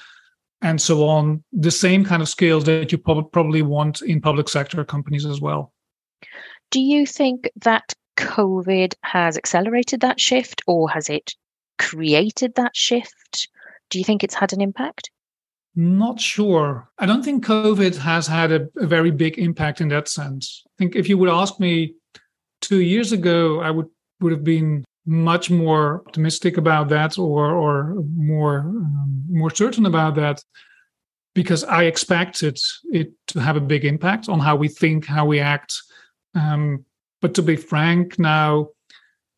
and 0.62 0.80
so 0.80 1.06
on, 1.08 1.42
the 1.52 1.70
same 1.70 2.04
kind 2.04 2.22
of 2.22 2.28
skills 2.28 2.64
that 2.64 2.92
you 2.92 2.98
probably 2.98 3.62
want 3.62 4.00
in 4.00 4.20
public 4.20 4.48
sector 4.48 4.84
companies 4.84 5.26
as 5.26 5.40
well. 5.40 5.72
Do 6.70 6.80
you 6.80 7.04
think 7.04 7.50
that 7.62 7.92
COVID 8.16 8.94
has 9.02 9.36
accelerated 9.36 10.00
that 10.00 10.20
shift 10.20 10.62
or 10.66 10.88
has 10.90 11.10
it 11.10 11.34
created 11.78 12.54
that 12.54 12.76
shift? 12.76 13.48
Do 13.90 13.98
you 13.98 14.04
think 14.04 14.22
it's 14.22 14.34
had 14.34 14.52
an 14.52 14.60
impact? 14.60 15.10
Not 15.74 16.20
sure. 16.20 16.88
I 16.98 17.06
don't 17.06 17.24
think 17.24 17.44
COVID 17.44 17.96
has 17.96 18.26
had 18.26 18.52
a, 18.52 18.68
a, 18.76 18.86
very 18.86 19.10
big 19.10 19.38
impact 19.38 19.80
in 19.80 19.88
that 19.88 20.06
sense. 20.06 20.62
I 20.66 20.72
think 20.78 20.94
if 20.96 21.08
you 21.08 21.16
would 21.16 21.30
ask 21.30 21.58
me 21.58 21.94
two 22.60 22.80
years 22.80 23.12
ago, 23.12 23.60
I 23.60 23.70
would 23.70 23.86
would 24.20 24.32
have 24.32 24.44
been 24.44 24.84
much 25.04 25.50
more 25.50 26.02
optimistic 26.06 26.56
about 26.56 26.88
that 26.88 27.18
or 27.18 27.50
or 27.50 28.02
more 28.16 28.60
um, 28.60 29.24
more 29.28 29.50
certain 29.50 29.86
about 29.86 30.14
that 30.14 30.42
because 31.34 31.64
I 31.64 31.84
expected 31.84 32.58
it 32.92 33.12
to 33.28 33.40
have 33.40 33.56
a 33.56 33.60
big 33.60 33.84
impact 33.84 34.28
on 34.28 34.38
how 34.38 34.54
we 34.56 34.68
think, 34.68 35.06
how 35.06 35.24
we 35.24 35.40
act. 35.40 35.74
Um, 36.34 36.84
but 37.20 37.34
to 37.34 37.42
be 37.42 37.56
frank, 37.56 38.18
now 38.18 38.68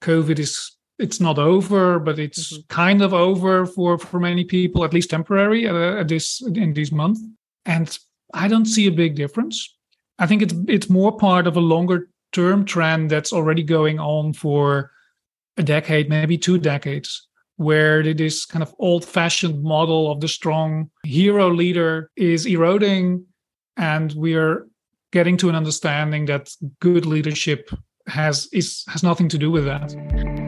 COVID 0.02 0.38
is 0.38 0.72
it's 0.98 1.20
not 1.20 1.38
over, 1.38 1.98
but 1.98 2.18
it's 2.18 2.52
mm-hmm. 2.52 2.62
kind 2.68 3.02
of 3.02 3.14
over 3.14 3.66
for 3.66 3.98
for 3.98 4.20
many 4.20 4.44
people, 4.44 4.84
at 4.84 4.92
least 4.92 5.10
temporary 5.10 5.68
uh, 5.68 6.00
at 6.00 6.08
this 6.08 6.42
in 6.42 6.74
this 6.74 6.92
month. 6.92 7.18
And 7.64 7.96
I 8.32 8.48
don't 8.48 8.66
see 8.66 8.86
a 8.86 8.92
big 8.92 9.14
difference. 9.14 9.76
I 10.18 10.26
think 10.26 10.42
it's 10.42 10.54
it's 10.68 10.90
more 10.90 11.16
part 11.16 11.46
of 11.46 11.56
a 11.56 11.60
longer 11.60 12.08
term 12.32 12.64
trend 12.64 13.10
that's 13.10 13.32
already 13.32 13.62
going 13.62 13.98
on 13.98 14.32
for 14.32 14.90
a 15.56 15.62
decade, 15.62 16.08
maybe 16.08 16.38
two 16.38 16.58
decades, 16.58 17.28
where 17.56 18.02
this 18.02 18.44
kind 18.44 18.62
of 18.62 18.74
old 18.78 19.04
fashioned 19.04 19.62
model 19.62 20.10
of 20.10 20.20
the 20.20 20.28
strong 20.28 20.90
hero 21.04 21.48
leader 21.50 22.10
is 22.16 22.46
eroding. 22.46 23.26
And 23.76 24.12
we're 24.16 24.66
getting 25.12 25.36
to 25.38 25.48
an 25.48 25.54
understanding 25.54 26.26
that 26.26 26.50
good 26.80 27.06
leadership 27.06 27.70
has 28.06 28.48
is 28.52 28.84
has 28.88 29.02
nothing 29.02 29.28
to 29.30 29.38
do 29.38 29.50
with 29.50 29.64
that. 29.64 30.43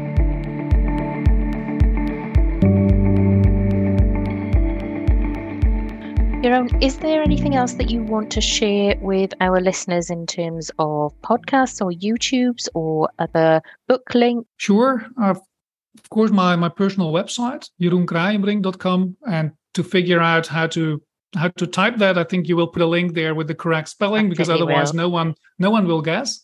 Is 6.47 6.99
there 6.99 7.25
anything 7.25 7.57
else 7.57 7.73
that 7.73 7.91
you 7.91 8.05
want 8.05 8.31
to 8.31 8.41
share 8.41 8.95
with 9.01 9.35
our 9.41 9.61
listeners 9.61 10.11
in 10.11 10.27
terms 10.27 10.71
of 10.79 11.13
podcasts 11.23 11.85
or 11.85 11.91
YouTubes 11.91 12.69
or 12.73 13.11
other 13.19 13.61
book 13.89 14.15
links? 14.15 14.49
Sure. 14.57 15.05
Uh, 15.21 15.31
of 15.31 16.11
course, 16.11 16.31
my, 16.31 16.55
my 16.55 16.69
personal 16.69 17.13
website, 17.13 17.69
jeroenkraaijenbrink.com. 17.83 19.17
And 19.29 19.51
to 19.75 19.83
figure 19.83 20.21
out 20.21 20.47
how 20.47 20.69
to 20.69 21.03
how 21.35 21.49
to 21.49 21.67
type 21.67 21.97
that, 21.97 22.17
I 22.17 22.23
think 22.23 22.47
you 22.47 22.55
will 22.55 22.69
put 22.69 22.83
a 22.83 22.87
link 22.87 23.15
there 23.15 23.35
with 23.35 23.49
the 23.49 23.55
correct 23.57 23.89
spelling 23.89 24.29
because 24.29 24.49
otherwise 24.49 24.95
no 24.95 25.09
one 25.09 25.35
no 25.59 25.71
one 25.71 25.89
will 25.89 26.01
guess. 26.01 26.43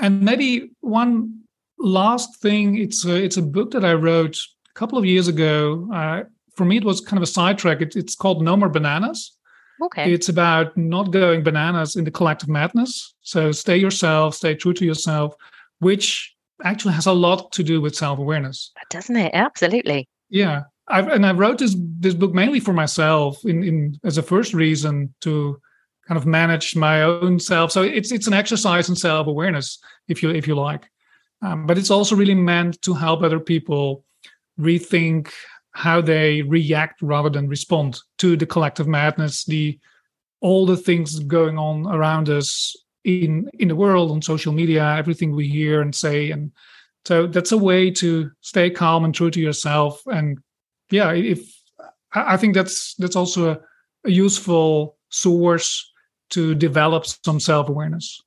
And 0.00 0.22
maybe 0.22 0.72
one 0.80 1.42
last 1.78 2.42
thing, 2.42 2.78
it's 2.78 3.04
a, 3.04 3.14
it's 3.14 3.36
a 3.36 3.42
book 3.42 3.70
that 3.70 3.84
I 3.84 3.94
wrote 3.94 4.34
a 4.34 4.74
couple 4.74 4.98
of 4.98 5.04
years 5.04 5.28
ago. 5.28 5.88
Uh, 5.94 6.24
for 6.60 6.66
me, 6.66 6.76
it 6.76 6.84
was 6.84 7.00
kind 7.00 7.16
of 7.16 7.22
a 7.22 7.32
sidetrack. 7.40 7.80
It, 7.80 7.96
it's 7.96 8.14
called 8.14 8.42
No 8.42 8.54
More 8.54 8.68
Bananas. 8.68 9.32
Okay. 9.82 10.12
It's 10.12 10.28
about 10.28 10.76
not 10.76 11.10
going 11.10 11.42
bananas 11.42 11.96
in 11.96 12.04
the 12.04 12.10
collective 12.10 12.50
madness. 12.50 13.14
So 13.22 13.50
stay 13.50 13.78
yourself, 13.78 14.34
stay 14.34 14.54
true 14.54 14.74
to 14.74 14.84
yourself, 14.84 15.34
which 15.78 16.36
actually 16.62 16.92
has 16.92 17.06
a 17.06 17.14
lot 17.14 17.50
to 17.52 17.62
do 17.62 17.80
with 17.80 17.96
self 17.96 18.18
awareness. 18.18 18.72
Doesn't 18.90 19.16
it? 19.16 19.30
Absolutely. 19.32 20.06
Yeah. 20.28 20.64
I've, 20.88 21.08
and 21.08 21.24
I 21.24 21.32
wrote 21.32 21.56
this 21.56 21.74
this 21.98 22.12
book 22.12 22.34
mainly 22.34 22.60
for 22.60 22.74
myself 22.74 23.42
in, 23.46 23.64
in 23.64 23.98
as 24.04 24.18
a 24.18 24.22
first 24.22 24.52
reason 24.52 25.14
to 25.22 25.58
kind 26.06 26.18
of 26.18 26.26
manage 26.26 26.76
my 26.76 27.00
own 27.00 27.40
self. 27.40 27.72
So 27.72 27.80
it's 27.82 28.12
it's 28.12 28.26
an 28.26 28.34
exercise 28.34 28.90
in 28.90 28.96
self 28.96 29.28
awareness, 29.28 29.78
if 30.08 30.22
you 30.22 30.28
if 30.28 30.46
you 30.46 30.56
like, 30.56 30.90
um, 31.40 31.66
but 31.66 31.78
it's 31.78 31.90
also 31.90 32.16
really 32.16 32.34
meant 32.34 32.82
to 32.82 32.92
help 32.92 33.22
other 33.22 33.40
people 33.40 34.04
rethink 34.58 35.30
how 35.72 36.00
they 36.00 36.42
react 36.42 37.00
rather 37.02 37.30
than 37.30 37.48
respond 37.48 38.00
to 38.18 38.36
the 38.36 38.46
collective 38.46 38.88
madness, 38.88 39.44
the 39.44 39.78
all 40.40 40.66
the 40.66 40.76
things 40.76 41.18
going 41.20 41.58
on 41.58 41.86
around 41.86 42.28
us 42.28 42.74
in 43.04 43.48
in 43.58 43.68
the 43.68 43.76
world 43.76 44.10
on 44.10 44.22
social 44.22 44.52
media, 44.52 44.96
everything 44.96 45.34
we 45.34 45.48
hear 45.48 45.80
and 45.80 45.94
say, 45.94 46.30
and 46.30 46.50
so 47.04 47.26
that's 47.26 47.52
a 47.52 47.58
way 47.58 47.90
to 47.90 48.30
stay 48.40 48.70
calm 48.70 49.04
and 49.04 49.14
true 49.14 49.30
to 49.30 49.40
yourself. 49.40 50.02
And 50.06 50.38
yeah, 50.90 51.12
if 51.12 51.40
I 52.12 52.36
think 52.36 52.54
that's 52.54 52.94
that's 52.94 53.16
also 53.16 53.52
a, 53.52 53.60
a 54.04 54.10
useful 54.10 54.98
source 55.08 55.90
to 56.30 56.54
develop 56.54 57.06
some 57.06 57.40
self 57.40 57.68
awareness. 57.68 58.20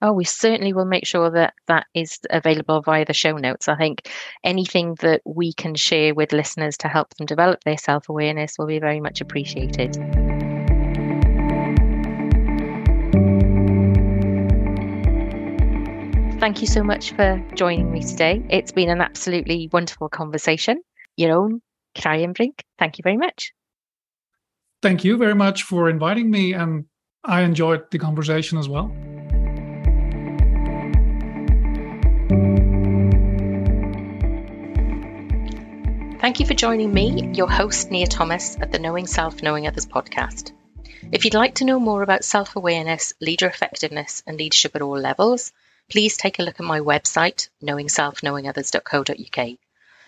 Oh, 0.00 0.12
we 0.12 0.24
certainly 0.24 0.72
will 0.72 0.84
make 0.84 1.06
sure 1.06 1.28
that 1.30 1.54
that 1.66 1.86
is 1.92 2.20
available 2.30 2.82
via 2.82 3.04
the 3.04 3.12
show 3.12 3.36
notes. 3.36 3.66
I 3.66 3.74
think 3.74 4.08
anything 4.44 4.94
that 5.00 5.22
we 5.24 5.52
can 5.52 5.74
share 5.74 6.14
with 6.14 6.32
listeners 6.32 6.76
to 6.78 6.88
help 6.88 7.14
them 7.14 7.26
develop 7.26 7.64
their 7.64 7.78
self 7.78 8.08
awareness 8.08 8.56
will 8.58 8.66
be 8.66 8.78
very 8.78 9.00
much 9.00 9.20
appreciated. 9.20 9.94
Thank 16.38 16.60
you 16.60 16.68
so 16.68 16.84
much 16.84 17.10
for 17.14 17.44
joining 17.56 17.90
me 17.90 18.04
today. 18.04 18.40
It's 18.48 18.70
been 18.70 18.90
an 18.90 19.00
absolutely 19.00 19.68
wonderful 19.72 20.08
conversation. 20.08 20.80
Jeroen 21.18 21.60
Kraaijenbrink, 21.96 22.60
thank 22.78 22.98
you 22.98 23.02
very 23.02 23.16
much. 23.16 23.52
Thank 24.80 25.02
you 25.02 25.16
very 25.16 25.34
much 25.34 25.64
for 25.64 25.90
inviting 25.90 26.30
me, 26.30 26.52
and 26.52 26.84
I 27.24 27.40
enjoyed 27.40 27.90
the 27.90 27.98
conversation 27.98 28.58
as 28.58 28.68
well. 28.68 28.94
Thank 36.20 36.40
you 36.40 36.46
for 36.46 36.54
joining 36.54 36.92
me, 36.92 37.30
your 37.34 37.48
host, 37.48 37.92
Nia 37.92 38.08
Thomas, 38.08 38.56
at 38.60 38.72
the 38.72 38.80
Knowing 38.80 39.06
Self, 39.06 39.40
Knowing 39.40 39.68
Others 39.68 39.86
podcast. 39.86 40.50
If 41.12 41.24
you'd 41.24 41.34
like 41.34 41.54
to 41.56 41.64
know 41.64 41.78
more 41.78 42.02
about 42.02 42.24
self 42.24 42.56
awareness, 42.56 43.14
leader 43.20 43.46
effectiveness, 43.46 44.24
and 44.26 44.36
leadership 44.36 44.74
at 44.74 44.82
all 44.82 44.98
levels, 44.98 45.52
please 45.88 46.16
take 46.16 46.40
a 46.40 46.42
look 46.42 46.58
at 46.58 46.66
my 46.66 46.80
website, 46.80 47.48
knowingselfknowingothers.co.uk. 47.62 49.58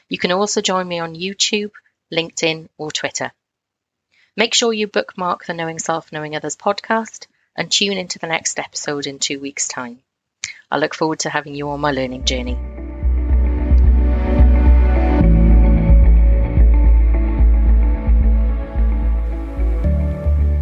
You 0.09 0.19
can 0.19 0.33
also 0.33 0.61
join 0.61 0.89
me 0.89 0.99
on 0.99 1.15
YouTube, 1.15 1.71
LinkedIn, 2.13 2.69
or 2.77 2.91
Twitter. 2.91 3.31
Make 4.37 4.55
sure 4.55 4.73
you 4.73 4.89
bookmark 4.89 5.47
the 5.47 5.55
Knowing 5.55 5.79
Self, 5.79 6.13
Knowing 6.13 6.35
Others 6.35 6.57
podcast 6.57 7.29
and 7.55 7.71
tune 7.71 7.97
into 7.97 8.19
the 8.19 8.27
next 8.27 8.59
episode 8.59 9.07
in 9.07 9.21
two 9.21 9.39
weeks' 9.39 9.69
time. 9.69 10.03
I 10.73 10.79
look 10.79 10.95
forward 10.95 11.21
to 11.21 11.31
having 11.31 11.55
you 11.55 11.71
on 11.71 11.79
my 11.79 11.93
learning 11.93 12.25
journey. 12.25 12.59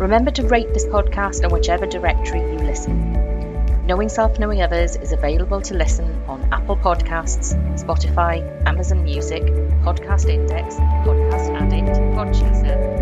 Remember 0.00 0.32
to 0.32 0.42
rate 0.48 0.74
this 0.74 0.86
podcast 0.86 1.44
on 1.44 1.52
whichever 1.52 1.86
directory 1.86 2.40
you 2.40 2.58
listen. 2.58 3.25
Knowing 3.86 4.08
Self, 4.08 4.40
Knowing 4.40 4.62
Others 4.62 4.96
is 4.96 5.12
available 5.12 5.60
to 5.60 5.74
listen 5.74 6.24
on 6.26 6.52
Apple 6.52 6.76
Podcasts, 6.76 7.54
Spotify, 7.78 8.42
Amazon 8.66 9.04
Music, 9.04 9.44
Podcast 9.84 10.28
Index, 10.28 10.74
Podcast 11.06 11.54
Addict, 11.54 11.96
Podchaser, 12.16 12.95